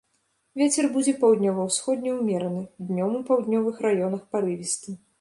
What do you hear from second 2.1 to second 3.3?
ўмераны, днём у